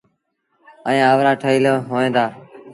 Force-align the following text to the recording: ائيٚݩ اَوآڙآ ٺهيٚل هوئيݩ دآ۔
ائيٚݩ 0.87 1.05
اَوآڙآ 1.11 1.33
ٺهيٚل 1.41 1.65
هوئيݩ 1.89 2.13
دآ۔ 2.15 2.25